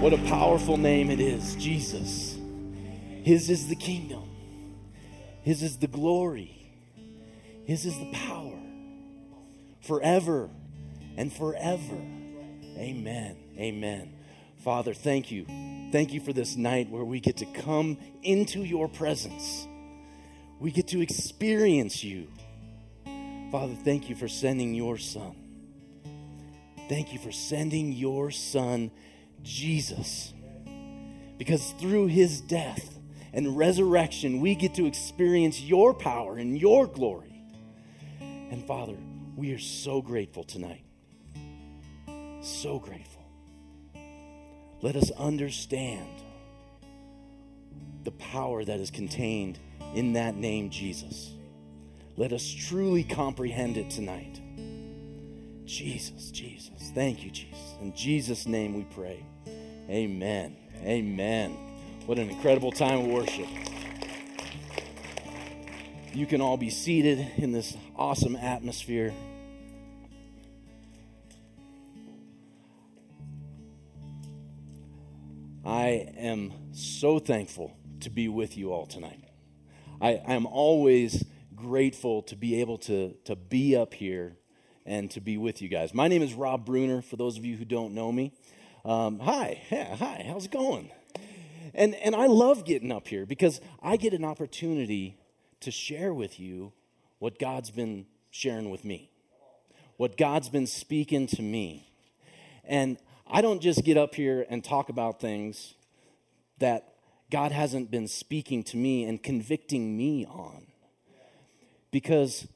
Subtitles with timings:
[0.00, 2.38] What a powerful name it is, Jesus.
[3.22, 4.30] His is the kingdom,
[5.42, 6.72] His is the glory,
[7.66, 8.58] His is the power
[9.82, 10.48] forever
[11.18, 11.96] and forever.
[12.78, 13.36] Amen.
[13.58, 14.14] Amen.
[14.64, 15.44] Father, thank you.
[15.92, 19.68] Thank you for this night where we get to come into your presence.
[20.60, 22.28] We get to experience you.
[23.52, 25.36] Father, thank you for sending your son.
[26.88, 28.90] Thank you for sending your son,
[29.42, 30.32] Jesus.
[31.38, 32.98] Because through his death
[33.32, 37.42] and resurrection, we get to experience your power and your glory.
[38.20, 38.96] And Father,
[39.36, 40.84] we are so grateful tonight.
[42.42, 43.24] So grateful.
[44.82, 46.08] Let us understand
[48.04, 49.58] the power that is contained
[49.94, 51.32] in that name, Jesus.
[52.16, 54.40] Let us truly comprehend it tonight.
[55.64, 56.90] Jesus, Jesus.
[56.94, 57.76] Thank you, Jesus.
[57.80, 59.24] In Jesus' name we pray.
[59.90, 60.56] Amen.
[60.84, 61.56] Amen.
[62.06, 63.48] What an incredible time of worship.
[66.14, 69.12] You can all be seated in this awesome atmosphere.
[75.64, 79.24] I am so thankful to be with you all tonight.
[80.00, 81.24] I am always
[81.56, 84.36] grateful to be able to, to be up here
[84.86, 85.92] and to be with you guys.
[85.92, 88.32] My name is Rob Bruner, for those of you who don't know me.
[88.82, 90.90] Um, hi, yeah, hi, how's it going?
[91.74, 95.18] And, and I love getting up here because I get an opportunity
[95.60, 96.72] to share with you
[97.18, 99.10] what God's been sharing with me,
[99.98, 101.92] what God's been speaking to me.
[102.64, 102.96] And
[103.30, 105.74] I don't just get up here and talk about things
[106.58, 106.94] that
[107.30, 110.66] God hasn't been speaking to me and convicting me on.
[111.90, 112.48] Because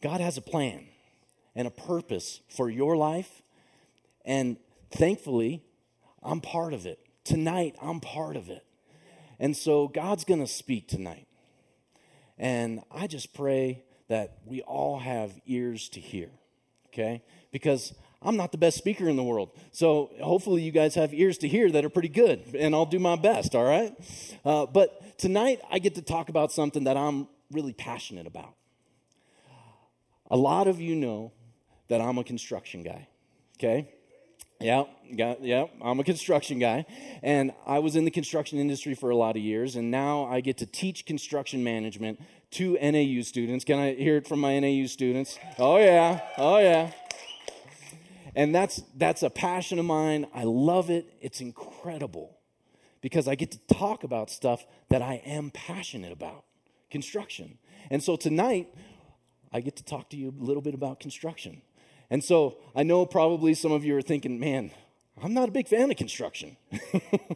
[0.00, 0.86] God has a plan
[1.56, 3.42] and a purpose for your life.
[4.24, 4.56] And
[4.96, 5.62] thankfully,
[6.22, 6.98] I'm part of it.
[7.24, 8.64] Tonight, I'm part of it.
[9.38, 11.26] And so God's going to speak tonight.
[12.38, 16.30] And I just pray that we all have ears to hear,
[16.88, 17.22] okay?
[17.50, 19.50] Because I'm not the best speaker in the world.
[19.72, 22.98] So hopefully you guys have ears to hear that are pretty good, and I'll do
[22.98, 23.94] my best, all right?
[24.44, 28.54] Uh, but tonight I get to talk about something that I'm really passionate about.
[30.30, 31.32] A lot of you know
[31.88, 33.08] that I'm a construction guy,
[33.58, 33.88] okay?
[34.58, 34.84] Yeah,
[35.14, 36.86] got, yeah, I'm a construction guy.
[37.22, 40.40] And I was in the construction industry for a lot of years, and now I
[40.40, 42.20] get to teach construction management
[42.52, 43.64] to NAU students.
[43.64, 45.38] Can I hear it from my NAU students?
[45.58, 46.92] Oh, yeah, oh, yeah.
[48.34, 50.26] And that's, that's a passion of mine.
[50.34, 51.06] I love it.
[51.20, 52.38] It's incredible
[53.00, 56.44] because I get to talk about stuff that I am passionate about
[56.90, 57.58] construction.
[57.90, 58.68] And so tonight,
[59.52, 61.62] I get to talk to you a little bit about construction.
[62.10, 64.70] And so I know probably some of you are thinking, man,
[65.22, 66.56] I'm not a big fan of construction.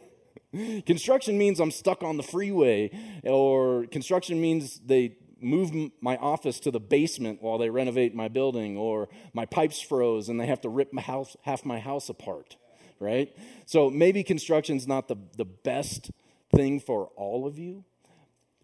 [0.85, 2.91] construction means I'm stuck on the freeway,
[3.23, 5.71] or construction means they move
[6.01, 10.39] my office to the basement while they renovate my building, or my pipes froze and
[10.39, 12.55] they have to rip my house, half my house apart,
[12.99, 13.35] right?
[13.65, 16.11] So maybe construction's not the, the best
[16.55, 17.83] thing for all of you,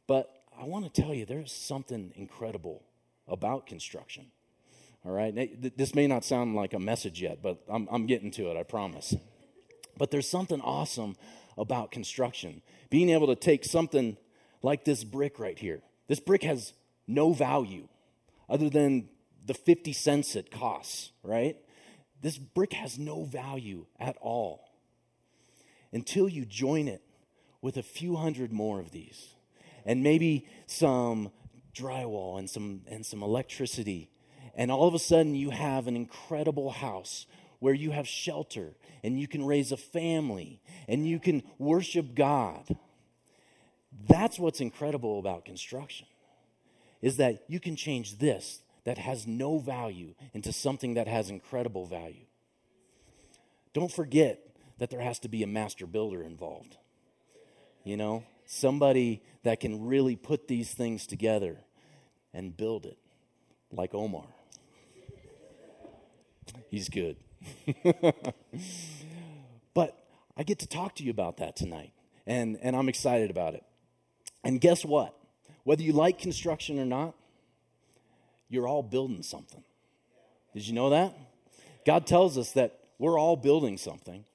[0.05, 2.83] but I want to tell you there's something incredible
[3.27, 4.27] about construction.
[5.07, 8.51] All right, this may not sound like a message yet, but I'm, I'm getting to
[8.51, 9.15] it, I promise.
[9.97, 11.15] But there's something awesome
[11.57, 12.61] about construction.
[12.89, 14.17] Being able to take something
[14.61, 15.79] like this brick right here.
[16.09, 16.73] This brick has
[17.07, 17.87] no value
[18.49, 19.07] other than
[19.45, 21.55] the 50 cents it costs, right?
[22.21, 24.69] This brick has no value at all
[25.93, 27.01] until you join it
[27.61, 29.35] with a few hundred more of these
[29.85, 31.31] and maybe some
[31.73, 34.09] drywall and some and some electricity
[34.57, 37.27] and all of a sudden, you have an incredible house
[37.59, 38.73] where you have shelter
[39.03, 42.75] and you can raise a family and you can worship God.
[44.07, 46.07] That's what's incredible about construction
[47.01, 51.85] is that you can change this that has no value into something that has incredible
[51.85, 52.25] value.
[53.73, 54.39] Don't forget
[54.79, 56.77] that there has to be a master builder involved.
[57.83, 61.57] You know, somebody that can really put these things together
[62.33, 62.97] and build it
[63.71, 64.25] like Omar.
[66.69, 67.17] He's good.
[69.73, 69.97] but
[70.35, 71.93] I get to talk to you about that tonight,
[72.25, 73.63] and, and I'm excited about it.
[74.43, 75.15] And guess what?
[75.63, 77.13] Whether you like construction or not,
[78.49, 79.63] you're all building something.
[80.53, 81.13] Did you know that?
[81.85, 84.25] God tells us that we're all building something.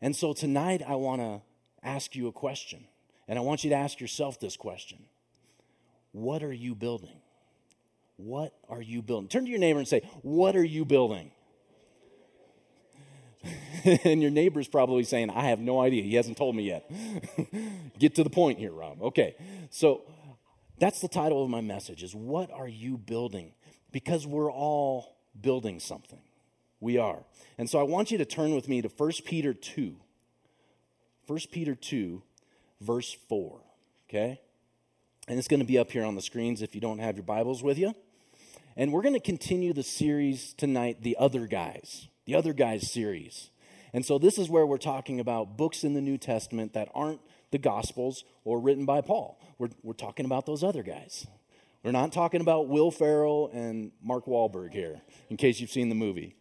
[0.00, 1.40] And so tonight, I want to
[1.82, 2.84] ask you a question.
[3.28, 5.04] And I want you to ask yourself this question
[6.12, 7.21] What are you building?
[8.24, 9.28] What are you building?
[9.28, 11.32] Turn to your neighbor and say, What are you building?
[14.04, 16.04] and your neighbor's probably saying, I have no idea.
[16.04, 16.88] He hasn't told me yet.
[17.98, 19.02] Get to the point here, Rob.
[19.02, 19.34] Okay.
[19.70, 20.02] So
[20.78, 23.52] that's the title of my message is what are you building?
[23.90, 26.20] Because we're all building something.
[26.80, 27.24] We are.
[27.58, 29.96] And so I want you to turn with me to 1 Peter 2.
[31.26, 32.22] 1 Peter 2,
[32.80, 33.60] verse 4.
[34.08, 34.40] Okay?
[35.28, 37.24] And it's going to be up here on the screens if you don't have your
[37.24, 37.94] Bibles with you.
[38.76, 43.50] And we're going to continue the series tonight, The Other Guys, the Other Guys series.
[43.92, 47.20] And so this is where we're talking about books in the New Testament that aren't
[47.50, 49.38] the Gospels or written by Paul.
[49.58, 51.26] We're, we're talking about those other guys.
[51.82, 55.94] We're not talking about Will Ferrell and Mark Wahlberg here, in case you've seen the
[55.94, 56.34] movie.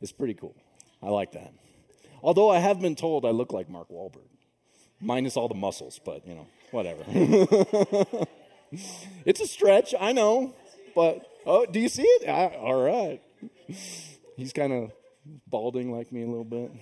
[0.00, 0.54] It's pretty cool.
[1.02, 1.52] I like that.
[2.22, 4.28] Although I have been told I look like Mark Wahlberg,
[5.00, 7.02] minus all the muscles, but you know, whatever.
[9.24, 10.54] it's a stretch, I know,
[10.94, 12.28] but Oh, do you see it?
[12.28, 13.22] I, all right.
[14.36, 14.90] He's kind of
[15.46, 16.72] balding like me a little bit.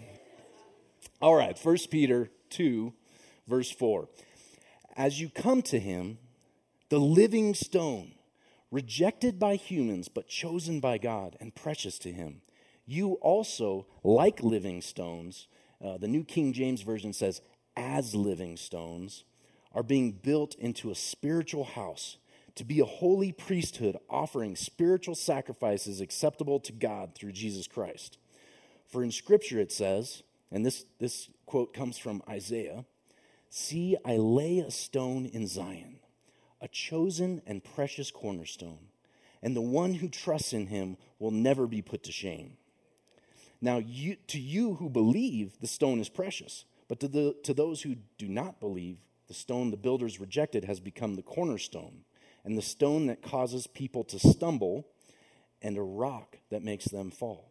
[1.21, 2.95] All right, First Peter 2,
[3.47, 4.09] verse 4.
[4.97, 6.17] As you come to him,
[6.89, 8.13] the living stone,
[8.71, 12.41] rejected by humans, but chosen by God and precious to him,
[12.87, 15.47] you also, like living stones,
[15.85, 17.43] uh, the New King James Version says,
[17.77, 19.25] as living stones,
[19.75, 22.17] are being built into a spiritual house
[22.57, 28.19] to be a holy priesthood offering spiritual sacrifices acceptable to God through Jesus Christ.
[28.87, 30.23] For in Scripture it says,
[30.53, 32.85] and this, this quote comes from Isaiah
[33.51, 36.01] See, I lay a stone in Zion,
[36.61, 38.89] a chosen and precious cornerstone,
[39.45, 42.57] and the one who trusts in him will never be put to shame.
[43.61, 47.83] Now, you, to you who believe, the stone is precious, but to, the, to those
[47.83, 48.99] who do not believe,
[49.29, 52.01] the stone the builders rejected has become the cornerstone
[52.45, 54.87] and the stone that causes people to stumble,
[55.63, 57.51] and a rock that makes them fall.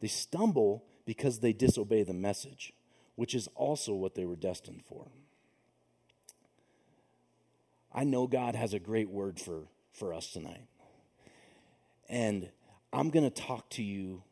[0.00, 2.72] They stumble because they disobey the message,
[3.16, 5.08] which is also what they were destined for.
[7.92, 10.66] I know God has a great word for, for us tonight.
[12.08, 12.50] And
[12.92, 14.22] I'm going to talk to you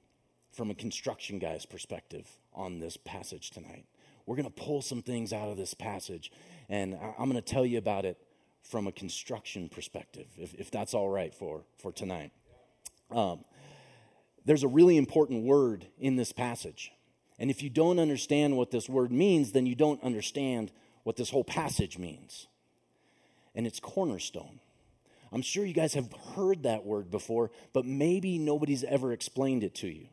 [0.53, 3.85] from a construction guy's perspective on this passage tonight.
[4.25, 6.33] We're going to pull some things out of this passage,
[6.69, 8.19] and I'm going to tell you about it
[8.69, 12.33] from a construction perspective, if, if that's all right for, for tonight.
[13.11, 13.45] Um,
[14.45, 16.93] there's a really important word in this passage.
[17.39, 20.73] And if you don't understand what this word means, then you don't understand
[21.03, 22.47] what this whole passage means.
[23.55, 24.61] And it's cornerstone.
[25.33, 29.75] I'm sure you guys have heard that word before, but maybe nobody's ever explained it
[29.77, 30.09] to you.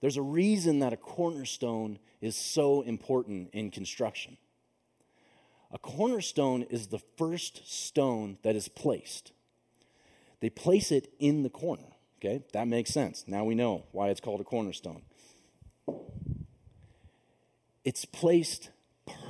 [0.00, 4.36] There's a reason that a cornerstone is so important in construction.
[5.72, 9.32] A cornerstone is the first stone that is placed.
[10.40, 11.94] They place it in the corner.
[12.18, 13.24] Okay, that makes sense.
[13.26, 15.02] Now we know why it's called a cornerstone.
[17.84, 18.70] It's placed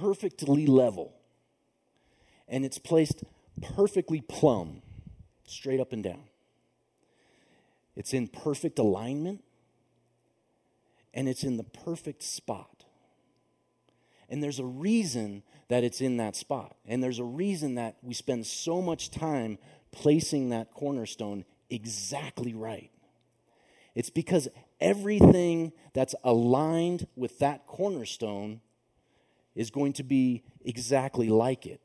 [0.00, 1.14] perfectly level,
[2.48, 3.24] and it's placed
[3.62, 4.82] perfectly plumb,
[5.46, 6.24] straight up and down.
[7.96, 9.42] It's in perfect alignment,
[11.14, 12.84] and it's in the perfect spot.
[14.28, 15.42] And there's a reason
[15.72, 16.76] that it's in that spot.
[16.84, 19.56] And there's a reason that we spend so much time
[19.90, 22.90] placing that cornerstone exactly right.
[23.94, 24.48] It's because
[24.82, 28.60] everything that's aligned with that cornerstone
[29.55, 31.81] is going to be exactly like it.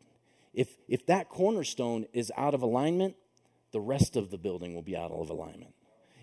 [0.53, 3.15] If, if that cornerstone is out of alignment,
[3.71, 5.73] the rest of the building will be out of alignment.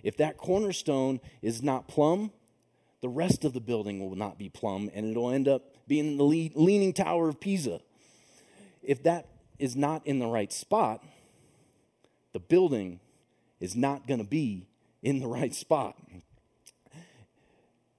[0.03, 2.31] If that cornerstone is not plumb,
[3.01, 6.25] the rest of the building will not be plumb and it'll end up being the
[6.25, 7.81] leaning tower of Pisa.
[8.83, 11.03] If that is not in the right spot,
[12.33, 13.01] the building
[13.61, 14.67] is not going to be
[15.03, 15.97] in the right spot.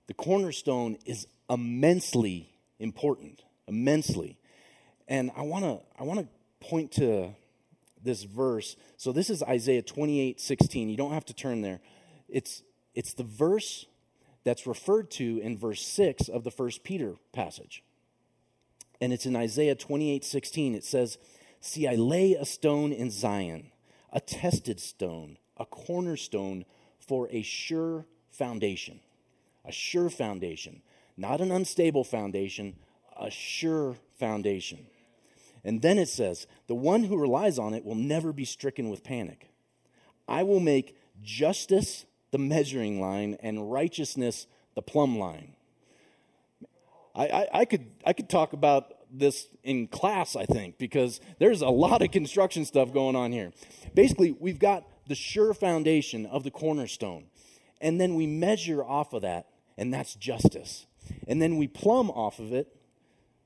[0.08, 2.50] The cornerstone is immensely
[2.80, 4.38] important, immensely.
[5.08, 7.34] And I want to I want to point to
[8.04, 8.76] this verse.
[8.98, 10.90] So this is Isaiah 28, 16.
[10.90, 11.80] You don't have to turn there.
[12.28, 12.62] It's
[12.94, 13.86] it's the verse
[14.46, 17.84] that's referred to in verse 6 of the first Peter passage.
[19.02, 20.76] And it's in Isaiah 28 16.
[20.76, 21.18] It says,
[21.60, 23.72] See, I lay a stone in Zion,
[24.14, 26.64] a tested stone, a cornerstone
[27.00, 29.02] for a sure foundation.
[29.66, 30.82] A sure foundation.
[31.18, 32.76] Not an unstable foundation,
[33.20, 34.86] a sure foundation.
[35.64, 39.04] And then it says, The one who relies on it will never be stricken with
[39.04, 39.50] panic.
[40.28, 45.56] I will make justice the measuring line, and righteousness the plumb line.
[47.16, 51.62] I, I, I, could, I could talk about this in class, I think, because there's
[51.62, 53.54] a lot of construction stuff going on here.
[53.94, 57.26] Basically, we've got the sure foundation of the cornerstone,
[57.80, 60.86] and then we measure off of that, and that's justice.
[61.28, 62.76] And then we plumb off of it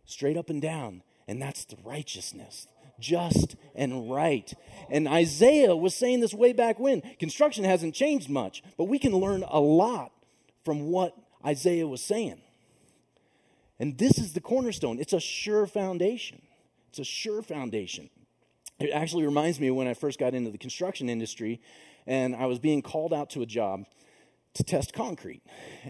[0.05, 2.67] straight up and down, and that's the righteousness.
[2.99, 4.53] Just and right.
[4.89, 7.01] And Isaiah was saying this way back when.
[7.19, 10.11] Construction hasn't changed much, but we can learn a lot
[10.63, 11.15] from what
[11.45, 12.41] Isaiah was saying.
[13.79, 14.99] And this is the cornerstone.
[14.99, 16.41] It's a sure foundation.
[16.89, 18.09] It's a sure foundation.
[18.79, 21.61] It actually reminds me of when I first got into the construction industry
[22.07, 23.85] and I was being called out to a job
[24.55, 25.41] to test concrete.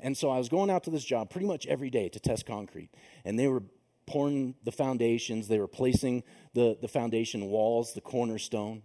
[0.02, 2.46] And so I was going out to this job pretty much every day to test
[2.46, 2.90] concrete.
[3.24, 3.64] And they were
[4.10, 6.24] pouring the foundations, they were placing
[6.54, 8.82] the, the foundation walls, the cornerstone.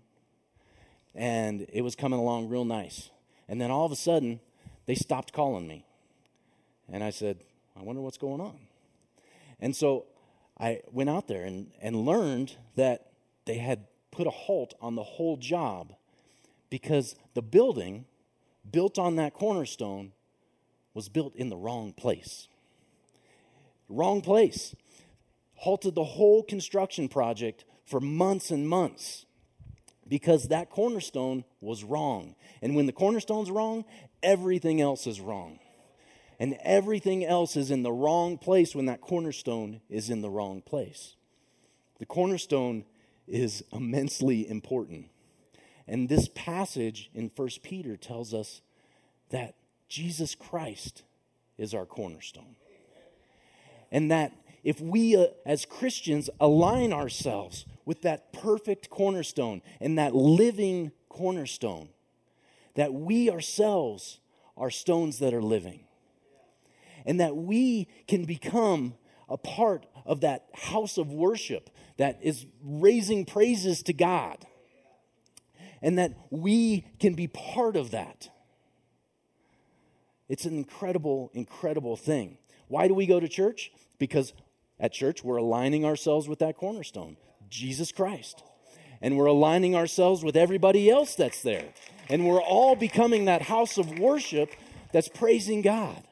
[1.14, 3.10] And it was coming along real nice.
[3.48, 4.40] And then all of a sudden,
[4.86, 5.86] they stopped calling me.
[6.92, 7.38] And I said,
[7.74, 8.58] I wonder what's going on.
[9.60, 10.04] And so
[10.60, 13.06] I went out there and, and learned that
[13.46, 15.94] they had put a halt on the whole job
[16.68, 18.04] because the building
[18.70, 20.12] built on that cornerstone
[20.92, 22.48] was built in the wrong place.
[23.88, 24.74] Wrong place.
[25.56, 29.26] Halted the whole construction project for months and months
[30.08, 32.34] because that cornerstone was wrong.
[32.60, 33.84] And when the cornerstone's wrong,
[34.22, 35.58] everything else is wrong.
[36.38, 40.60] And everything else is in the wrong place when that cornerstone is in the wrong
[40.60, 41.16] place.
[41.98, 42.84] The cornerstone
[43.26, 45.06] is immensely important.
[45.86, 48.62] And this passage in 1 Peter tells us
[49.30, 49.54] that
[49.88, 51.02] Jesus Christ
[51.56, 52.56] is our cornerstone.
[53.92, 54.32] And that
[54.64, 61.90] if we uh, as Christians align ourselves with that perfect cornerstone and that living cornerstone,
[62.74, 64.18] that we ourselves
[64.56, 65.84] are stones that are living.
[67.06, 68.94] And that we can become
[69.28, 71.68] a part of that house of worship
[71.98, 74.46] that is raising praises to God
[75.82, 78.30] and that we can be part of that.
[80.28, 82.38] It's an incredible, incredible thing.
[82.68, 83.70] Why do we go to church?
[83.98, 84.32] Because
[84.84, 87.16] at church, we're aligning ourselves with that cornerstone,
[87.48, 88.42] Jesus Christ.
[89.00, 91.70] And we're aligning ourselves with everybody else that's there.
[92.10, 94.50] And we're all becoming that house of worship
[94.92, 96.04] that's praising God.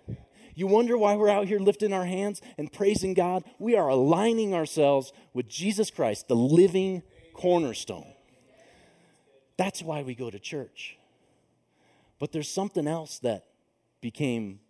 [0.54, 3.44] You wonder why we're out here lifting our hands and praising God?
[3.58, 7.02] We are aligning ourselves with Jesus Christ, the living
[7.34, 8.10] cornerstone.
[9.58, 10.96] That's why we go to church.
[12.18, 13.44] But there's something else that
[14.00, 14.60] became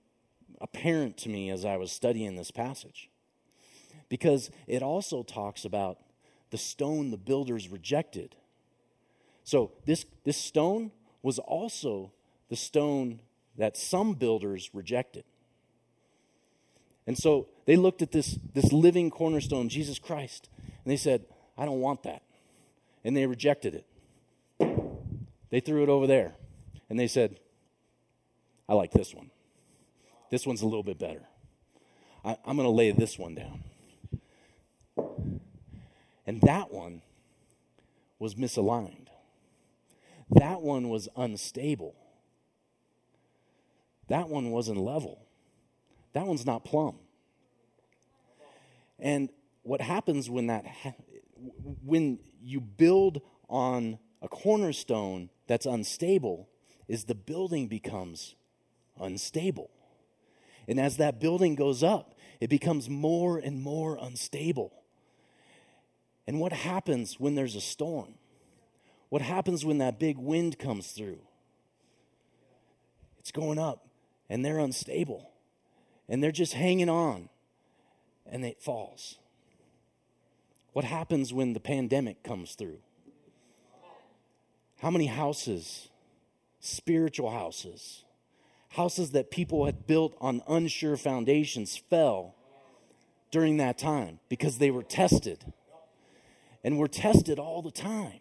[0.60, 3.08] apparent to me as I was studying this passage.
[4.12, 5.96] Because it also talks about
[6.50, 8.36] the stone the builders rejected.
[9.42, 10.90] So this, this stone
[11.22, 12.12] was also
[12.50, 13.20] the stone
[13.56, 15.24] that some builders rejected.
[17.06, 20.50] And so they looked at this, this living cornerstone, Jesus Christ,
[20.84, 21.24] and they said,
[21.56, 22.20] I don't want that.
[23.04, 23.86] And they rejected it.
[25.48, 26.34] They threw it over there
[26.90, 27.40] and they said,
[28.68, 29.30] I like this one.
[30.30, 31.22] This one's a little bit better.
[32.22, 33.64] I, am going to lay this one down.
[36.26, 37.02] And that one
[38.18, 39.08] was misaligned.
[40.30, 41.94] That one was unstable.
[44.08, 45.26] That one wasn't level.
[46.12, 46.98] That one's not plumb.
[48.98, 49.30] And
[49.62, 50.94] what happens when that ha-
[51.84, 56.48] when you build on a cornerstone that's unstable
[56.88, 58.34] is the building becomes
[59.00, 59.70] unstable.
[60.68, 64.81] And as that building goes up, it becomes more and more unstable.
[66.26, 68.14] And what happens when there's a storm?
[69.08, 71.18] What happens when that big wind comes through?
[73.18, 73.86] It's going up
[74.28, 75.30] and they're unstable
[76.08, 77.28] and they're just hanging on
[78.26, 79.18] and it falls.
[80.72, 82.78] What happens when the pandemic comes through?
[84.80, 85.88] How many houses,
[86.60, 88.04] spiritual houses,
[88.70, 92.34] houses that people had built on unsure foundations fell
[93.30, 95.44] during that time because they were tested?
[96.64, 98.20] And we're tested all the time.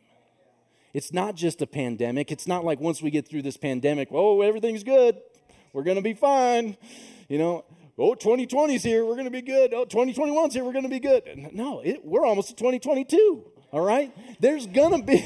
[0.94, 2.32] It's not just a pandemic.
[2.32, 5.18] It's not like once we get through this pandemic, oh, everything's good.
[5.74, 6.76] We're going to be fine.
[7.30, 7.66] You know,
[7.98, 9.06] oh, 2020's here.
[9.06, 9.74] We're going to be good.
[9.74, 10.66] Oh, 2021's here.
[10.66, 11.24] We're going to be good.
[11.54, 15.26] No, it, we're almost to 2022 all right there's gonna be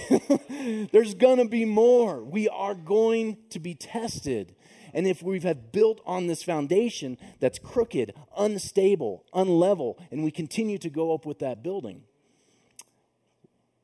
[0.92, 4.56] there's gonna be more we are going to be tested
[4.94, 10.78] and if we have built on this foundation that's crooked unstable unlevel and we continue
[10.78, 12.04] to go up with that building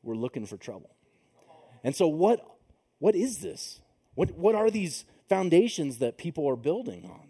[0.04, 0.96] we're looking for trouble.
[1.84, 2.46] And so what
[3.00, 3.82] what is this?
[4.16, 7.30] What what are these foundations that people are building on?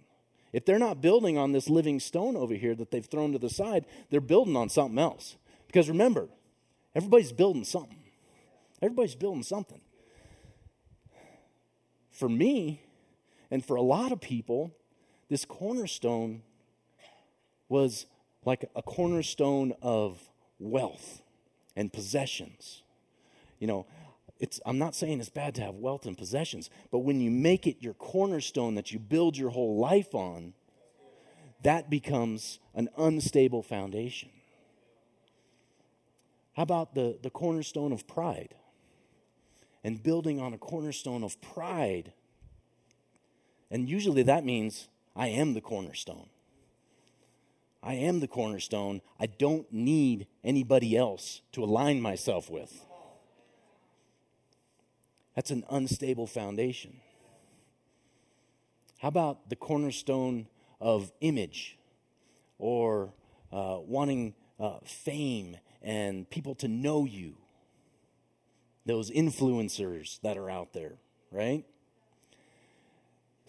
[0.53, 3.49] If they're not building on this living stone over here that they've thrown to the
[3.49, 5.37] side they're building on something else.
[5.67, 6.27] Because remember
[6.93, 8.03] Everybody's building something.
[8.81, 9.81] Everybody's building something.
[12.11, 12.83] For me,
[13.49, 14.71] and for a lot of people,
[15.29, 16.43] this cornerstone
[17.69, 18.05] was
[18.43, 20.19] like a cornerstone of
[20.59, 21.21] wealth
[21.75, 22.83] and possessions.
[23.59, 23.85] You know,
[24.39, 27.67] it's, I'm not saying it's bad to have wealth and possessions, but when you make
[27.67, 30.53] it your cornerstone that you build your whole life on,
[31.63, 34.29] that becomes an unstable foundation.
[36.55, 38.55] How about the, the cornerstone of pride?
[39.83, 42.13] And building on a cornerstone of pride.
[43.69, 46.29] And usually that means I am the cornerstone.
[47.83, 49.01] I am the cornerstone.
[49.19, 52.85] I don't need anybody else to align myself with.
[55.35, 56.99] That's an unstable foundation.
[58.99, 60.47] How about the cornerstone
[60.79, 61.79] of image
[62.59, 63.13] or
[63.51, 67.35] uh, wanting uh, fame and people to know you?
[68.85, 70.93] Those influencers that are out there,
[71.31, 71.65] right?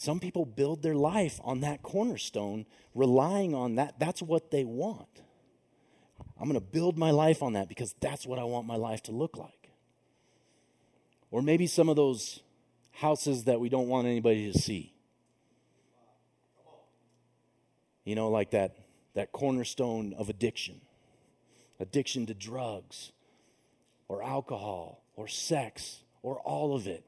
[0.03, 4.01] Some people build their life on that cornerstone, relying on that.
[4.01, 5.23] That's what they want.
[6.41, 9.05] I'm going to build my life on that because that's what I want my life
[9.05, 9.71] to look like.
[11.31, 12.41] Or maybe some of those
[12.91, 14.93] houses that we don't want anybody to see.
[18.03, 18.75] You know, like that,
[19.15, 20.81] that cornerstone of addiction
[21.79, 23.13] addiction to drugs
[24.09, 27.07] or alcohol or sex or all of it.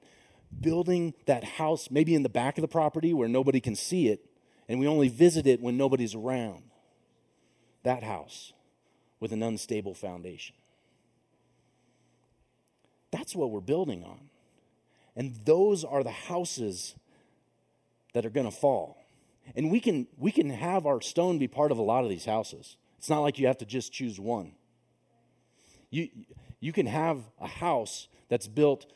[0.61, 4.25] Building that house, maybe in the back of the property where nobody can see it,
[4.68, 6.62] and we only visit it when nobody's around.
[7.82, 8.52] That house
[9.20, 10.56] with an unstable foundation.
[13.11, 14.28] That's what we're building on.
[15.16, 16.94] And those are the houses
[18.12, 19.04] that are going to fall.
[19.54, 22.25] And we can, we can have our stone be part of a lot of these
[22.25, 22.76] houses.
[22.99, 24.52] It's not like you have to just choose one.
[25.90, 26.08] You,
[26.61, 28.87] you can have a house that's built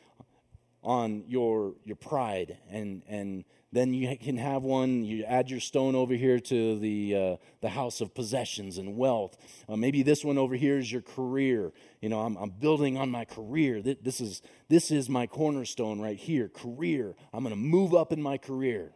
[0.83, 2.57] on your, your pride.
[2.69, 7.15] And, and then you can have one you add your stone over here to the,
[7.15, 9.37] uh, the house of possessions and wealth.
[9.67, 11.71] Uh, maybe this one over here is your career.
[12.01, 13.81] You know i'm, I'm building on my career.
[13.81, 17.15] This is, this is my cornerstone right here career.
[17.33, 18.91] I'm going to move up in my career.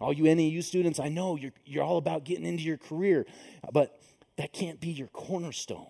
[0.00, 3.26] All you NAU students i know you're, you're all about getting into your career
[3.72, 4.00] but
[4.36, 5.86] that can't be your cornerstone.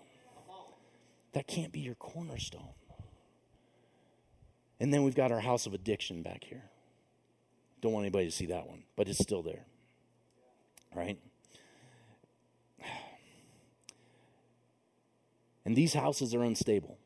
[1.35, 2.75] That can't be your cornerstone
[4.83, 6.65] and then we've got our house of addiction back here
[7.83, 9.67] don't want anybody to see that one, but it's still there.
[10.95, 11.19] Right?
[15.65, 16.99] And these houses are unstable.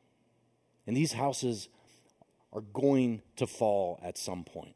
[0.86, 1.68] And these houses
[2.54, 4.74] are going to fall at some point.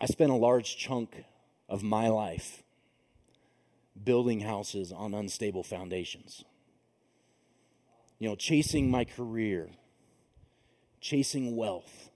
[0.00, 1.24] I spent a large chunk
[1.68, 2.62] of my life
[4.04, 6.44] building houses on unstable foundations.
[8.18, 9.70] You know, chasing my career,
[11.00, 12.10] chasing wealth.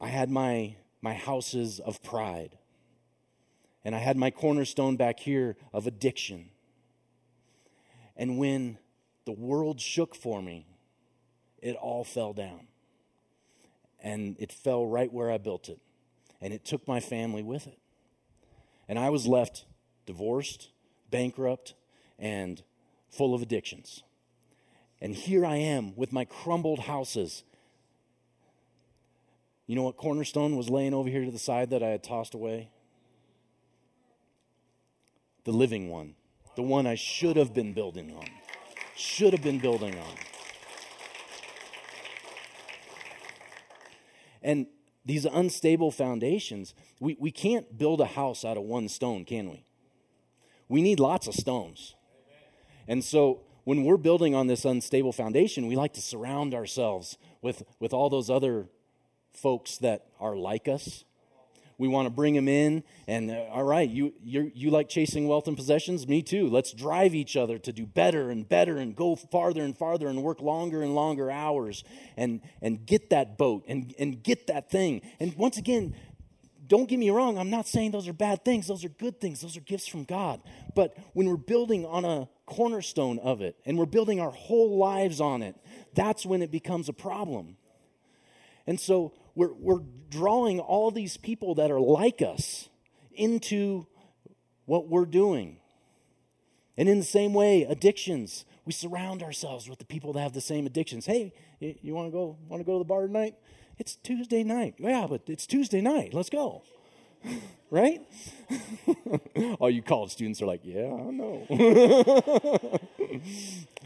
[0.00, 2.58] I had my, my houses of pride.
[3.84, 6.50] And I had my cornerstone back here of addiction.
[8.16, 8.78] And when
[9.24, 10.66] the world shook for me,
[11.58, 12.68] it all fell down.
[14.00, 15.80] And it fell right where I built it.
[16.40, 17.78] And it took my family with it.
[18.88, 19.64] And I was left
[20.06, 20.70] divorced,
[21.10, 21.74] bankrupt,
[22.22, 22.62] and
[23.10, 24.04] full of addictions.
[25.00, 27.42] And here I am with my crumbled houses.
[29.66, 32.32] You know what cornerstone was laying over here to the side that I had tossed
[32.32, 32.70] away?
[35.44, 36.14] The living one.
[36.54, 38.26] The one I should have been building on.
[38.94, 40.14] Should have been building on.
[44.42, 44.66] And
[45.04, 49.64] these unstable foundations, we, we can't build a house out of one stone, can we?
[50.68, 51.96] We need lots of stones.
[52.88, 57.62] And so when we're building on this unstable foundation, we like to surround ourselves with,
[57.78, 58.66] with all those other
[59.32, 61.04] folks that are like us.
[61.78, 65.26] We want to bring them in, and uh, all right, you, you you like chasing
[65.26, 66.06] wealth and possessions?
[66.06, 66.48] Me too.
[66.48, 70.22] Let's drive each other to do better and better and go farther and farther and
[70.22, 71.82] work longer and longer hours
[72.16, 75.00] and, and get that boat and, and get that thing.
[75.18, 75.96] And once again,
[76.66, 78.66] don't get me wrong, I'm not saying those are bad things.
[78.66, 79.40] Those are good things.
[79.40, 80.40] Those are gifts from God.
[80.74, 85.20] But when we're building on a cornerstone of it and we're building our whole lives
[85.20, 85.56] on it,
[85.94, 87.56] that's when it becomes a problem.
[88.66, 92.68] And so we're, we're drawing all these people that are like us
[93.12, 93.86] into
[94.66, 95.58] what we're doing.
[96.76, 100.40] And in the same way, addictions, we surround ourselves with the people that have the
[100.40, 101.06] same addictions.
[101.06, 103.34] Hey, you want to go want to go to the bar tonight?
[103.82, 104.76] It's Tuesday night.
[104.78, 106.14] Yeah, but it's Tuesday night.
[106.14, 106.62] Let's go.
[107.72, 108.00] right?
[109.58, 111.46] All you college students are like, yeah, I don't know.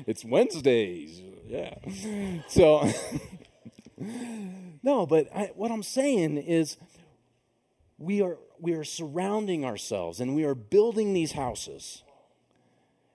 [0.06, 1.22] it's Wednesdays.
[1.46, 1.76] Yeah.
[2.46, 2.86] So,
[4.82, 6.76] no, but I, what I'm saying is
[7.96, 12.02] we are, we are surrounding ourselves and we are building these houses.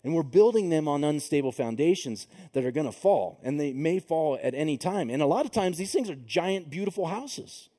[0.04, 4.00] And we're building them on unstable foundations that are going to fall, and they may
[4.00, 5.10] fall at any time.
[5.10, 7.70] And a lot of times, these things are giant, beautiful houses.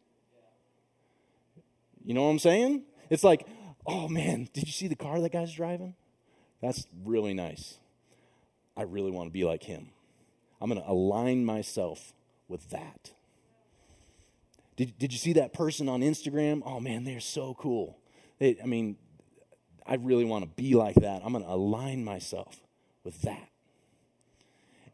[2.05, 2.85] You know what I'm saying?
[3.11, 3.47] It's like,
[3.87, 5.95] oh man, did you see the car that guy's driving?
[6.61, 7.79] That's really nice.
[8.77, 9.91] I really want to be like him.
[10.61, 12.13] I'm going to align myself
[12.49, 13.11] with that.
[14.77, 16.63] Did, did you see that person on Instagram?
[16.65, 17.99] Oh man, they're so cool.
[18.39, 18.97] They, I mean,
[19.87, 21.23] I really want to be like that.
[21.25, 22.61] I'm going to align myself
[23.05, 23.49] with that.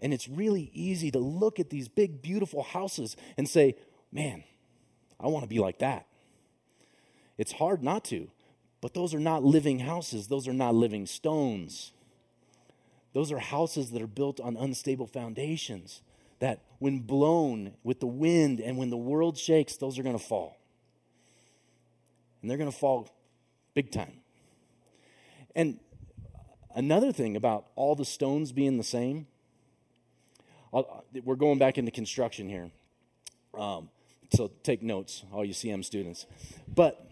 [0.01, 3.77] And it's really easy to look at these big, beautiful houses and say,
[4.13, 4.45] man,
[5.19, 6.07] I want to be like that.
[7.37, 8.31] It's hard not to,
[8.81, 11.93] but those are not living houses, those are not living stones.
[13.13, 16.03] Those are houses that are built on unstable foundations
[16.41, 20.25] that, when blown with the wind and when the world shakes, those are going to
[20.25, 20.57] fall.
[22.41, 23.09] And they're going to fall
[23.75, 24.18] big time.
[25.59, 25.81] And
[26.77, 29.27] another thing about all the stones being the same,
[31.25, 32.71] we're going back into construction here.
[33.59, 33.89] Um,
[34.33, 36.27] so take notes, all you CM students.
[36.73, 37.11] But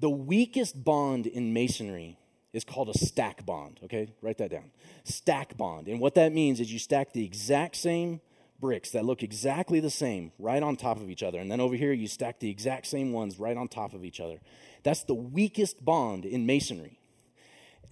[0.00, 2.18] the weakest bond in masonry
[2.52, 4.12] is called a stack bond, okay?
[4.20, 4.72] Write that down.
[5.04, 5.86] Stack bond.
[5.86, 8.20] And what that means is you stack the exact same
[8.58, 11.38] bricks that look exactly the same right on top of each other.
[11.38, 14.18] And then over here, you stack the exact same ones right on top of each
[14.18, 14.40] other.
[14.82, 16.98] That's the weakest bond in masonry.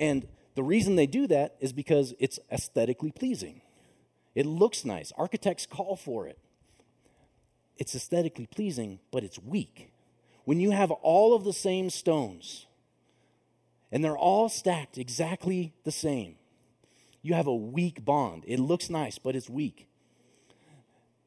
[0.03, 3.63] And the reason they do that is because it's aesthetically pleasing.
[4.35, 5.13] It looks nice.
[5.17, 6.41] Architects call for it.
[7.79, 9.93] It's aesthetically pleasing, but it's weak.
[10.45, 12.67] When you have all of the same stones,
[13.93, 16.35] and they're all stacked exactly the same.
[17.23, 18.43] You have a weak bond.
[18.49, 19.87] It looks nice, but it's weak.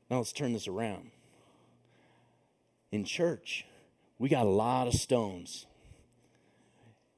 [0.10, 1.12] Now let's turn this around.
[2.92, 3.66] In church,
[4.20, 5.66] we got a lot of stones.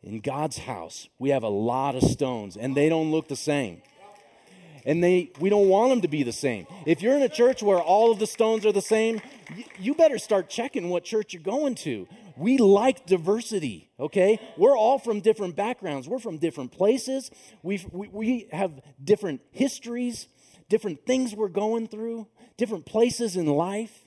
[0.04, 3.82] In God's house, we have a lot of stones, and they don't look the same.
[4.86, 6.66] And they, we don't want them to be the same.
[6.86, 9.22] If you're in a church where all of the stones are the same,
[9.78, 12.08] you better start checking what church you're going to
[12.38, 14.40] we like diversity, okay?
[14.58, 17.32] We're all from different backgrounds, we're from different places,
[17.64, 20.28] we we, we have different histories,
[20.70, 24.06] different things we're going through, different places in life.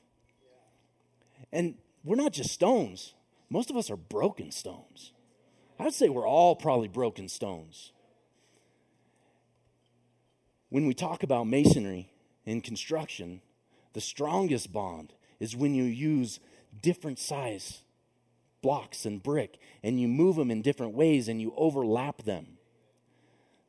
[1.53, 1.74] And
[2.05, 3.14] we're not just stones,
[3.50, 5.12] most of us are broken stones.
[5.80, 7.92] I'd say we're all probably broken stones.
[10.68, 12.12] When we talk about masonry
[12.44, 13.40] in construction,
[13.92, 16.38] the strongest bond is when you use
[16.82, 17.80] different size
[18.62, 22.58] blocks and brick and you move them in different ways and you overlap them.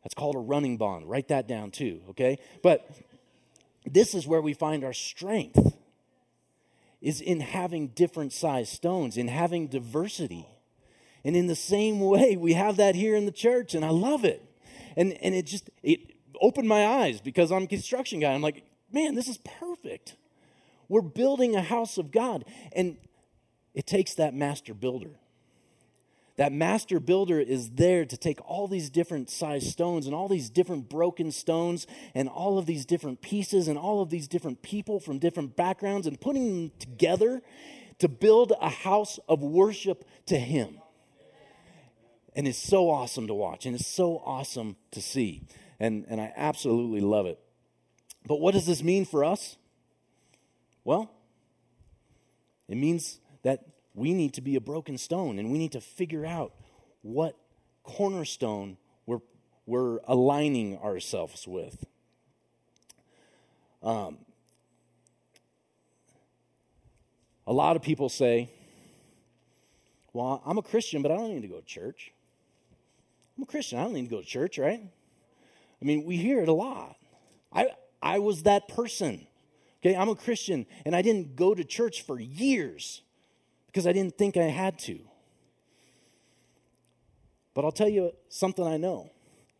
[0.03, 1.09] That's called a running bond.
[1.09, 2.37] Write that down too, okay?
[2.61, 2.89] But
[3.85, 5.77] this is where we find our strength
[7.01, 10.47] is in having different size stones, in having diversity.
[11.23, 14.25] And in the same way, we have that here in the church, and I love
[14.25, 14.43] it.
[14.97, 18.33] And and it just it opened my eyes because I'm a construction guy.
[18.33, 20.15] I'm like, man, this is perfect.
[20.89, 22.43] We're building a house of God.
[22.73, 22.97] And
[23.73, 25.11] it takes that master builder.
[26.37, 30.49] That master builder is there to take all these different sized stones and all these
[30.49, 34.99] different broken stones and all of these different pieces and all of these different people
[34.99, 37.41] from different backgrounds and putting them together
[37.99, 40.80] to build a house of worship to Him.
[42.33, 45.43] And it's so awesome to watch and it's so awesome to see.
[45.79, 47.39] And, and I absolutely love it.
[48.25, 49.57] But what does this mean for us?
[50.83, 51.11] Well,
[52.67, 56.25] it means that we need to be a broken stone and we need to figure
[56.25, 56.53] out
[57.01, 57.35] what
[57.83, 59.19] cornerstone we're,
[59.65, 61.85] we're aligning ourselves with.
[63.83, 64.19] Um,
[67.47, 68.49] a lot of people say,
[70.13, 72.13] Well, I'm a Christian, but I don't need to go to church.
[73.41, 74.83] I'm a Christian, I don't need to go to church, right?
[75.81, 76.95] I mean, we hear it a lot.
[77.51, 79.25] I, I was that person.
[79.81, 83.01] Okay, I'm a Christian, and I didn't go to church for years
[83.65, 84.99] because I didn't think I had to.
[87.55, 89.09] But I'll tell you something I know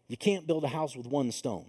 [0.08, 1.66] you can't build a house with one stone.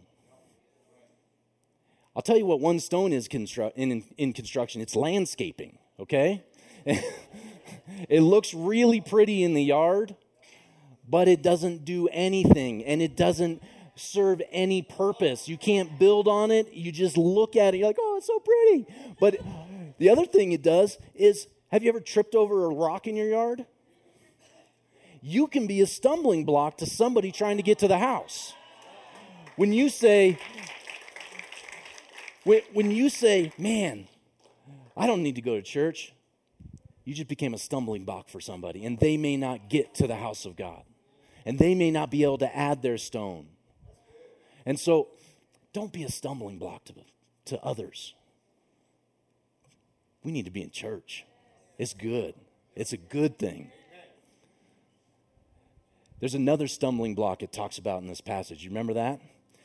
[2.14, 6.44] I'll tell you what one stone is constru- in, in construction it's landscaping, okay?
[6.84, 10.14] it looks really pretty in the yard,
[11.08, 13.62] but it doesn't do anything and it doesn't
[13.94, 15.48] serve any purpose.
[15.48, 16.72] You can't build on it.
[16.72, 18.86] You just look at it, you're like, oh, it's so pretty.
[19.20, 19.36] But
[19.98, 23.28] the other thing it does is have you ever tripped over a rock in your
[23.28, 23.66] yard?
[25.20, 28.54] You can be a stumbling block to somebody trying to get to the house.
[29.56, 30.38] When you say,
[32.44, 34.08] when you say, man,
[34.96, 36.12] I don't need to go to church.
[37.04, 40.16] You just became a stumbling block for somebody, and they may not get to the
[40.16, 40.82] house of God,
[41.44, 43.46] and they may not be able to add their stone.
[44.64, 45.08] And so,
[45.72, 46.94] don't be a stumbling block to,
[47.46, 48.14] to others.
[50.22, 51.24] We need to be in church.
[51.78, 52.34] It's good,
[52.76, 53.72] it's a good thing.
[56.20, 58.62] There's another stumbling block it talks about in this passage.
[58.62, 59.20] You remember that?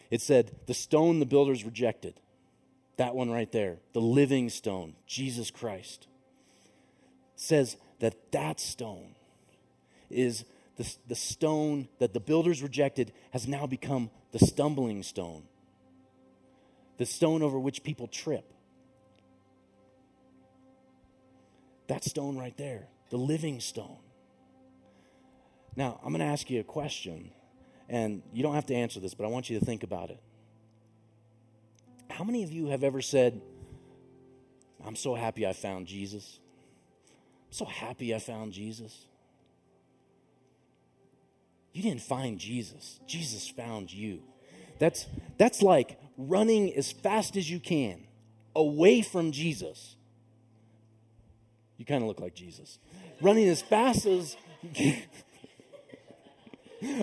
[0.10, 2.20] It said, The stone the builders rejected.
[2.98, 6.08] That one right there, the living stone, Jesus Christ,
[7.36, 9.14] says that that stone
[10.10, 10.46] is
[10.78, 15.44] the, the stone that the builders rejected has now become the stumbling stone,
[16.98, 18.54] the stone over which people trip.
[21.88, 24.00] That stone right there, the living stone.
[25.76, 27.32] Now, I'm going to ask you a question,
[27.88, 30.20] and you don't have to answer this, but I want you to think about it.
[32.10, 33.42] How many of you have ever said,
[34.86, 36.40] I'm so happy I found Jesus?
[37.48, 39.08] I'm so happy I found Jesus.
[41.78, 44.24] You didn't find Jesus, Jesus found you.
[44.80, 45.06] That's,
[45.38, 48.08] that's like running as fast as you can
[48.56, 49.96] away from Jesus.
[51.78, 52.80] You kind of look like Jesus.
[53.22, 54.38] Running as fast as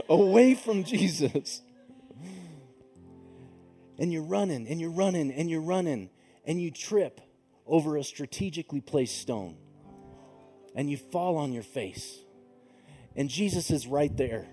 [0.09, 1.63] away from Jesus.
[3.97, 6.11] And you're running and you're running and you're running
[6.45, 7.21] and you trip
[7.65, 9.57] over a strategically placed stone
[10.75, 12.19] and you fall on your face.
[13.15, 14.49] And Jesus is right there.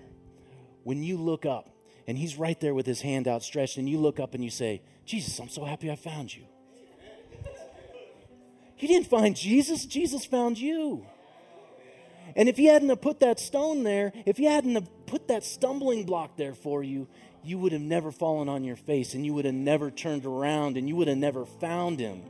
[0.84, 1.68] When you look up
[2.06, 4.82] and he's right there with his hand outstretched, and you look up and you say,
[5.04, 6.44] Jesus, I'm so happy I found you.
[8.78, 11.06] You didn't find Jesus, Jesus found you.
[12.34, 15.44] And if he hadn't have put that stone there, if he hadn't have put that
[15.44, 17.06] stumbling block there for you,
[17.44, 20.76] you would have never fallen on your face and you would have never turned around
[20.76, 22.22] and you would have never found him.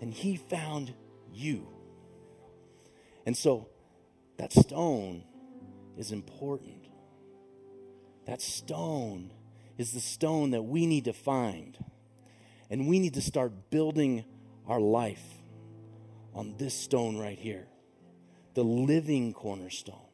[0.00, 0.94] And he found
[1.32, 1.66] you.
[3.26, 3.68] And so
[4.36, 5.24] that stone
[5.96, 6.83] is important.
[8.26, 9.32] That stone
[9.76, 11.76] is the stone that we need to find.
[12.70, 14.24] And we need to start building
[14.66, 15.24] our life
[16.34, 17.66] on this stone right here
[18.54, 20.06] the living cornerstone,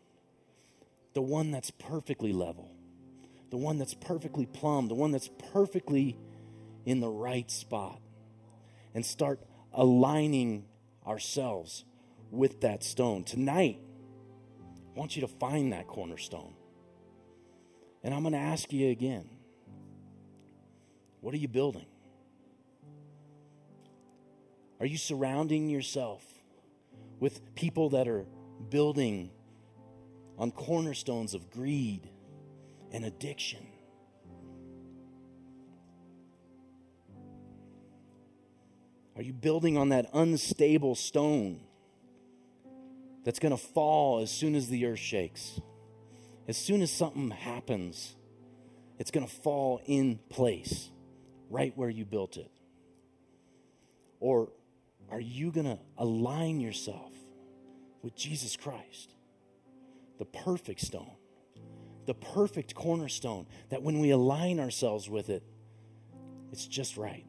[1.12, 2.70] the one that's perfectly level,
[3.50, 6.16] the one that's perfectly plumb, the one that's perfectly
[6.86, 8.00] in the right spot,
[8.94, 9.40] and start
[9.74, 10.64] aligning
[11.06, 11.84] ourselves
[12.30, 13.24] with that stone.
[13.24, 13.78] Tonight,
[14.94, 16.54] I want you to find that cornerstone.
[18.02, 19.28] And I'm going to ask you again
[21.20, 21.86] what are you building?
[24.78, 26.24] Are you surrounding yourself
[27.18, 28.24] with people that are
[28.70, 29.30] building
[30.40, 32.08] on cornerstones of greed
[32.92, 33.66] and addiction.
[39.16, 41.60] Are you building on that unstable stone
[43.22, 45.60] that's going to fall as soon as the earth shakes?
[46.48, 48.16] As soon as something happens,
[48.98, 50.90] it's going to fall in place
[51.48, 52.50] right where you built it.
[54.20, 54.50] Or
[55.10, 57.12] are you going to align yourself
[58.02, 59.14] with Jesus Christ,
[60.18, 61.16] the perfect stone,
[62.06, 65.42] the perfect cornerstone, that when we align ourselves with it,
[66.52, 67.26] it's just right?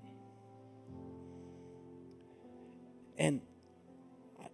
[3.18, 3.42] And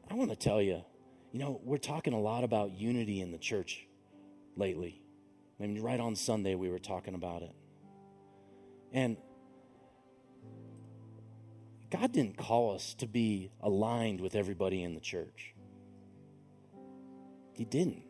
[0.10, 0.84] I, want to tell you,
[1.32, 3.87] you know, we're talking a lot about unity in the church
[4.58, 5.02] lately.
[5.60, 7.56] I mean, right on Sunday, we were talking about it.
[8.92, 9.18] And
[11.90, 15.54] God didn't call us to be aligned with everybody in the church.
[17.54, 18.04] He didn't.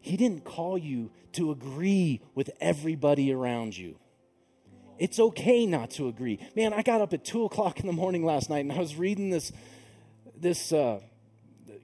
[0.00, 3.98] He didn't call you to agree with everybody around you.
[4.98, 6.38] It's okay not to agree.
[6.56, 8.96] Man, I got up at two o'clock in the morning last night and I was
[8.96, 9.52] reading this
[10.36, 11.00] this uh,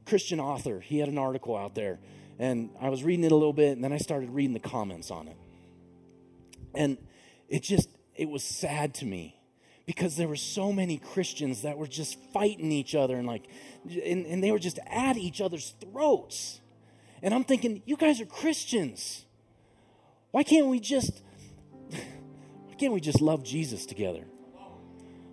[0.06, 0.80] Christian author.
[0.80, 1.98] He had an article out there,
[2.38, 5.10] and I was reading it a little bit, and then I started reading the comments
[5.10, 5.36] on it.
[6.74, 6.98] And
[7.48, 9.36] it just it was sad to me
[9.86, 13.44] because there were so many Christians that were just fighting each other and like,
[13.84, 16.60] and, and they were just at each other's throats.
[17.22, 19.24] And I'm thinking, you guys are Christians.
[20.30, 21.22] Why can't we just,
[21.90, 24.24] why can't we just love Jesus together?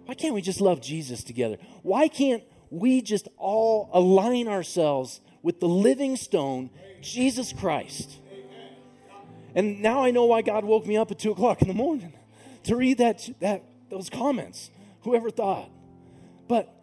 [0.05, 1.57] Why can't we just love Jesus together?
[1.81, 6.69] Why can't we just all align ourselves with the living stone,
[7.01, 8.17] Jesus Christ?
[9.53, 12.13] And now I know why God woke me up at two o'clock in the morning
[12.63, 14.69] to read that, that those comments.
[15.01, 15.69] Whoever thought?
[16.47, 16.73] But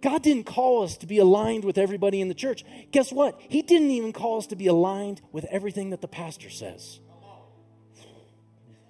[0.00, 2.64] God didn't call us to be aligned with everybody in the church.
[2.90, 3.40] Guess what?
[3.48, 6.98] He didn't even call us to be aligned with everything that the pastor says.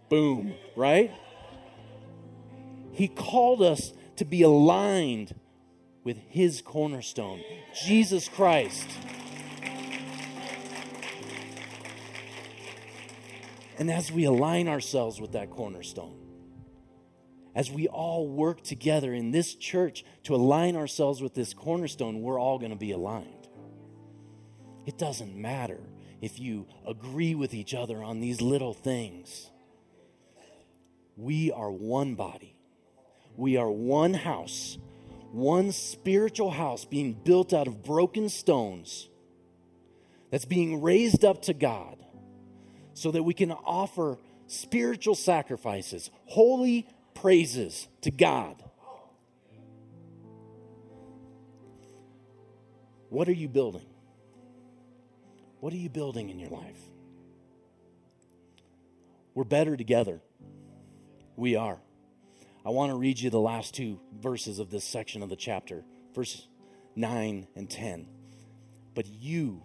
[0.08, 1.10] Boom, right?
[2.92, 5.34] He called us to be aligned
[6.04, 7.42] with His cornerstone,
[7.84, 8.88] Jesus Christ.
[13.82, 16.16] And as we align ourselves with that cornerstone,
[17.52, 22.38] as we all work together in this church to align ourselves with this cornerstone, we're
[22.38, 23.48] all going to be aligned.
[24.86, 25.80] It doesn't matter
[26.20, 29.50] if you agree with each other on these little things.
[31.16, 32.54] We are one body,
[33.36, 34.78] we are one house,
[35.32, 39.08] one spiritual house being built out of broken stones
[40.30, 42.01] that's being raised up to God
[42.94, 48.62] so that we can offer spiritual sacrifices, holy praises to God.
[53.08, 53.86] What are you building?
[55.60, 56.80] What are you building in your life?
[59.34, 60.20] We're better together.
[61.36, 61.78] We are.
[62.64, 65.84] I want to read you the last two verses of this section of the chapter,
[66.14, 66.46] verse
[66.96, 68.06] 9 and 10.
[68.94, 69.62] But you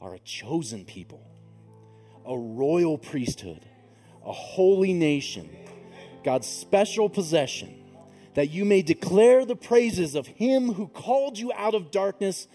[0.00, 1.26] are a chosen people,
[2.26, 3.64] a royal priesthood,
[4.24, 5.48] a holy nation,
[6.24, 7.82] God's special possession,
[8.34, 12.48] that you may declare the praises of him who called you out of darkness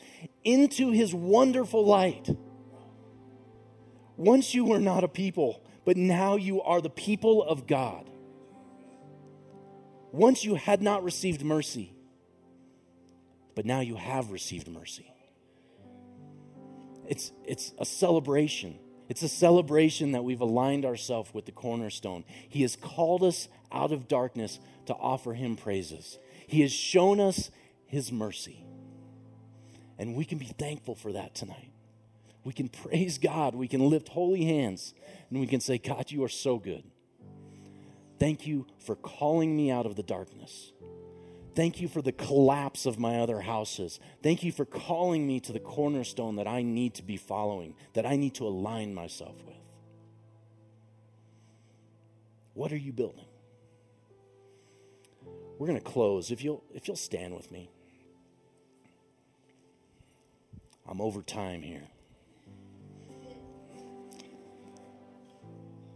[0.43, 2.29] into his wonderful light.
[4.17, 8.07] Once you were not a people, but now you are the people of God.
[10.11, 11.93] Once you had not received mercy,
[13.55, 15.11] but now you have received mercy.
[17.07, 18.77] It's, it's a celebration.
[19.11, 22.23] It's a celebration that we've aligned ourselves with the cornerstone.
[22.47, 26.17] He has called us out of darkness to offer him praises.
[26.47, 27.51] He has shown us
[27.85, 28.63] his mercy.
[29.99, 31.73] And we can be thankful for that tonight.
[32.45, 33.53] We can praise God.
[33.53, 34.93] We can lift holy hands
[35.29, 36.85] and we can say, God, you are so good.
[38.17, 40.71] Thank you for calling me out of the darkness.
[41.53, 43.99] Thank you for the collapse of my other houses.
[44.23, 48.05] Thank you for calling me to the cornerstone that I need to be following, that
[48.05, 49.55] I need to align myself with.
[52.53, 53.25] What are you building?
[55.57, 56.31] We're going to close.
[56.31, 57.69] If you'll, if you'll stand with me,
[60.87, 61.87] I'm over time here.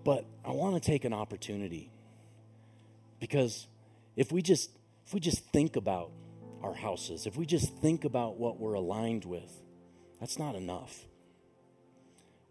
[0.04, 1.91] But I want to take an opportunity
[3.20, 3.68] because
[4.15, 4.70] if we just
[5.06, 6.12] if we just think about
[6.62, 9.52] our houses, if we just think about what we're aligned with,
[10.20, 11.06] that's not enough.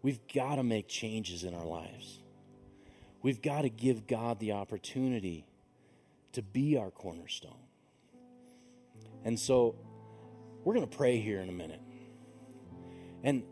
[0.01, 2.19] We've got to make changes in our lives.
[3.21, 5.47] We've got to give God the opportunity
[6.33, 7.57] to be our cornerstone.
[9.23, 9.75] And so
[10.63, 11.81] we're going to pray here in a minute.
[13.23, 13.43] And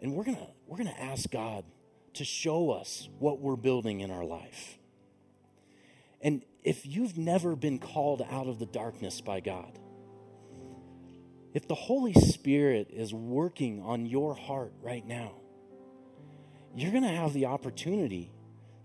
[0.00, 1.64] and we're going to we're going to ask God
[2.14, 4.78] to show us what we're building in our life.
[6.20, 9.78] And if you've never been called out of the darkness by God,
[11.54, 15.32] if the Holy Spirit is working on your heart right now,
[16.76, 18.30] you're going to have the opportunity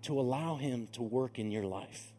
[0.04, 2.14] to allow Him to work in your life.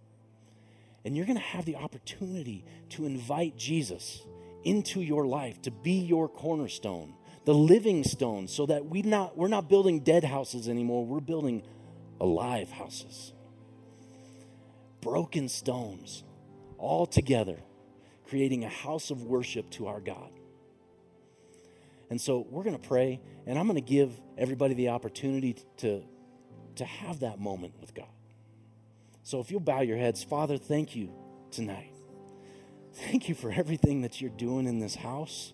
[1.04, 4.22] And you're going to have the opportunity to invite Jesus
[4.64, 9.48] into your life to be your cornerstone, the living stone, so that we not, we're
[9.48, 11.62] not building dead houses anymore, we're building
[12.20, 13.32] alive houses
[15.00, 16.24] broken stones
[16.78, 17.58] all together,
[18.28, 20.30] creating a house of worship to our God.
[22.10, 26.02] And so we're going to pray, and I'm going to give everybody the opportunity to,
[26.76, 28.06] to have that moment with God.
[29.22, 31.12] So if you'll bow your heads, Father, thank you
[31.50, 31.92] tonight.
[32.92, 35.52] Thank you for everything that you're doing in this house.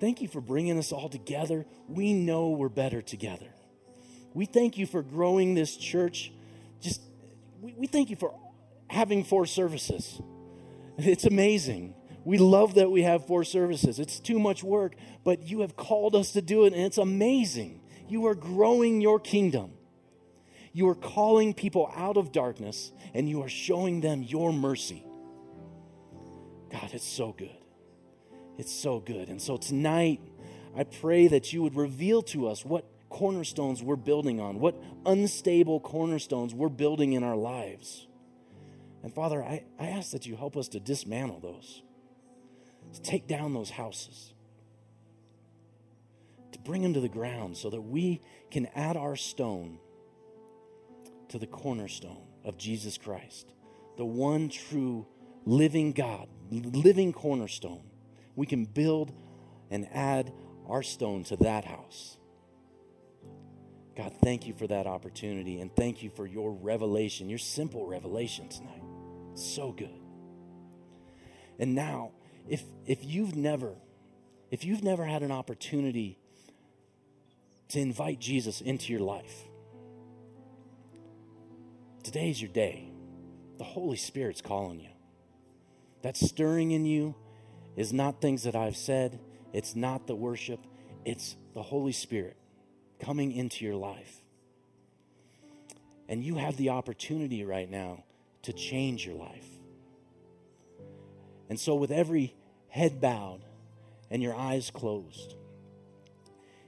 [0.00, 1.66] Thank you for bringing us all together.
[1.88, 3.48] We know we're better together.
[4.32, 6.32] We thank you for growing this church.
[7.60, 8.34] We, we thank you for
[8.88, 10.20] having four services.
[10.96, 11.94] It's amazing.
[12.24, 13.98] We love that we have four services.
[13.98, 14.94] It's too much work,
[15.24, 17.80] but you have called us to do it, and it's amazing.
[18.08, 19.72] You are growing your kingdom.
[20.72, 25.04] You are calling people out of darkness, and you are showing them your mercy.
[26.70, 27.56] God, it's so good.
[28.58, 29.28] It's so good.
[29.28, 30.20] And so tonight,
[30.76, 35.80] I pray that you would reveal to us what cornerstones we're building on, what unstable
[35.80, 38.06] cornerstones we're building in our lives.
[39.02, 41.82] And Father, I, I ask that you help us to dismantle those,
[42.94, 44.32] to take down those houses,
[46.52, 49.78] to bring them to the ground so that we can add our stone
[51.28, 53.52] to the cornerstone of Jesus Christ,
[53.96, 55.06] the one true
[55.44, 57.84] living God, living cornerstone.
[58.36, 59.12] We can build
[59.70, 60.32] and add
[60.66, 62.18] our stone to that house.
[63.98, 68.48] God, thank you for that opportunity and thank you for your revelation, your simple revelation
[68.48, 68.84] tonight.
[69.34, 69.90] So good.
[71.58, 72.12] And now,
[72.48, 73.74] if, if you've never,
[74.52, 76.16] if you've never had an opportunity
[77.70, 79.48] to invite Jesus into your life,
[82.04, 82.92] today's your day.
[83.58, 84.90] The Holy Spirit's calling you.
[86.02, 87.16] That stirring in you
[87.74, 89.18] is not things that I've said,
[89.52, 90.60] it's not the worship,
[91.04, 92.36] it's the Holy Spirit
[92.98, 94.22] coming into your life.
[96.08, 98.04] And you have the opportunity right now
[98.42, 99.46] to change your life.
[101.48, 102.34] And so, with every
[102.68, 103.40] head bowed
[104.10, 105.34] and your eyes closed,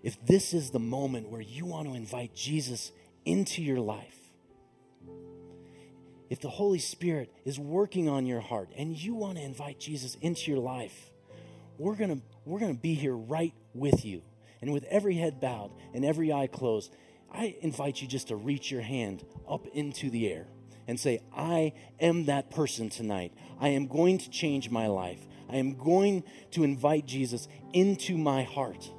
[0.02, 2.92] if this is the moment where you want to invite Jesus
[3.24, 4.16] into your life,
[6.30, 10.16] if the Holy Spirit is working on your heart and you want to invite Jesus
[10.22, 11.10] into your life,
[11.76, 14.22] we're going to we're going to be here right with you.
[14.60, 16.94] And with every head bowed and every eye closed,
[17.32, 20.46] I invite you just to reach your hand up into the air
[20.86, 23.32] and say, I am that person tonight.
[23.60, 25.20] I am going to change my life.
[25.48, 28.90] I am going to invite Jesus into my heart.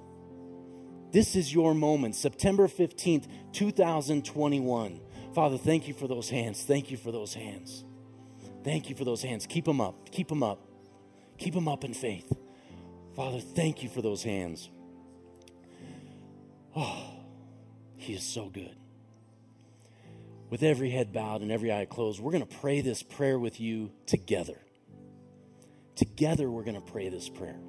[1.11, 5.01] This is your moment, September 15th, 2021.
[5.33, 6.63] Father, thank you for those hands.
[6.63, 7.83] Thank you for those hands.
[8.63, 9.45] Thank you for those hands.
[9.45, 10.09] Keep them up.
[10.11, 10.65] Keep them up.
[11.37, 12.31] Keep them up in faith.
[13.15, 14.69] Father, thank you for those hands.
[16.75, 17.03] Oh,
[17.97, 18.75] He is so good.
[20.49, 23.59] With every head bowed and every eye closed, we're going to pray this prayer with
[23.59, 24.59] you together.
[25.95, 27.59] Together, we're going to pray this prayer.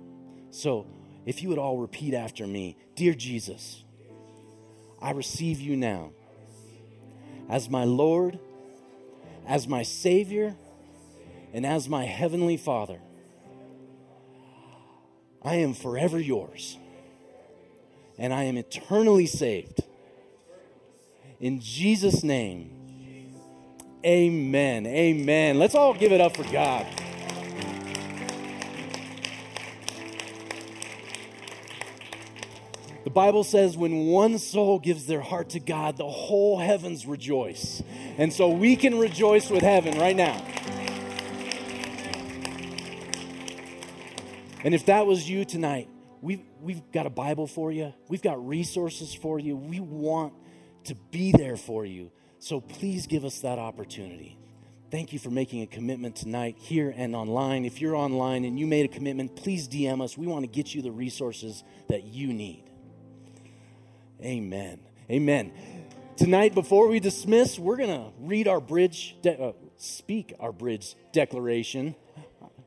[0.50, 0.86] So,
[1.24, 3.84] if you would all repeat after me Dear Jesus,
[5.00, 6.12] I receive you now
[7.48, 8.38] as my Lord,
[9.46, 10.56] as my Savior,
[11.52, 13.00] and as my Heavenly Father.
[15.44, 16.78] I am forever yours
[18.22, 19.82] and I am eternally saved.
[21.40, 22.70] In Jesus' name,
[24.06, 24.86] amen.
[24.86, 25.58] Amen.
[25.58, 26.86] Let's all give it up for God.
[33.02, 37.82] The Bible says when one soul gives their heart to God, the whole heavens rejoice.
[38.18, 40.46] And so we can rejoice with heaven right now.
[44.62, 45.88] And if that was you tonight,
[46.22, 49.56] we've, we've got a Bible for you, we've got resources for you.
[49.56, 50.32] We want
[50.84, 52.10] to be there for you.
[52.38, 54.38] So please give us that opportunity.
[54.90, 57.64] Thank you for making a commitment tonight here and online.
[57.64, 60.18] If you're online and you made a commitment, please DM us.
[60.18, 62.64] We want to get you the resources that you need.
[64.20, 64.80] Amen.
[65.10, 65.52] Amen.
[66.16, 70.94] Tonight, before we dismiss, we're going to read our bridge, de- uh, speak our bridge
[71.12, 71.94] declaration.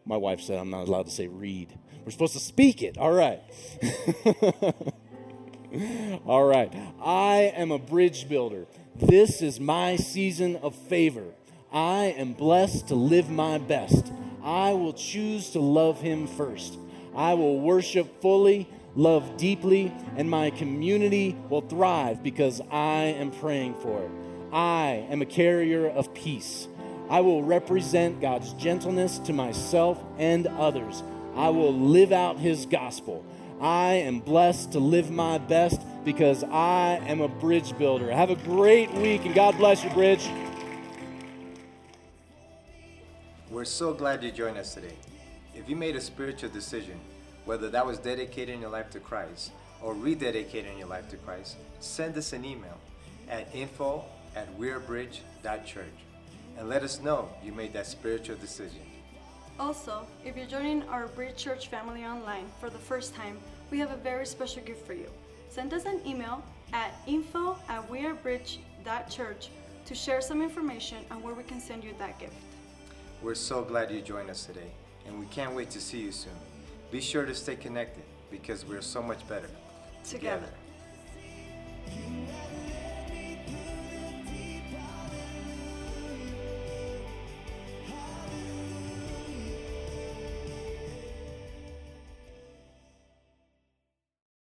[0.05, 1.77] My wife said I'm not allowed to say read.
[2.05, 2.99] We're supposed to speak it.
[2.99, 3.41] All right.
[6.27, 6.71] All right.
[7.03, 8.67] I am a bridge builder.
[8.95, 11.33] This is my season of favor.
[11.73, 14.13] I am blessed to live my best.
[14.43, 16.77] I will choose to love him first.
[17.15, 23.73] I will worship fully, love deeply, and my community will thrive because I am praying
[23.81, 24.11] for it.
[24.53, 26.67] I am a carrier of peace.
[27.09, 31.01] I will represent God's gentleness to myself and others.
[31.35, 33.25] I will live out his gospel.
[33.59, 38.11] I am blessed to live my best because I am a bridge builder.
[38.11, 40.27] Have a great week and God bless you, Bridge.
[43.49, 44.95] We're so glad you joined us today.
[45.53, 46.99] If you made a spiritual decision,
[47.45, 52.17] whether that was dedicating your life to Christ or rededicating your life to Christ, send
[52.17, 52.77] us an email
[53.29, 54.03] at info
[54.35, 55.85] at wearebridge.church
[56.57, 58.81] and let us know you made that spiritual decision.
[59.59, 63.37] Also, if you're joining our Bridge Church family online for the first time,
[63.71, 65.09] we have a very special gift for you.
[65.47, 66.43] Send us an email
[66.73, 69.49] at info at wearebridge.church
[69.85, 72.33] to share some information on where we can send you that gift.
[73.21, 74.71] We're so glad you joined us today,
[75.07, 76.33] and we can't wait to see you soon.
[76.91, 79.49] Be sure to stay connected because we're so much better
[80.03, 80.49] Together.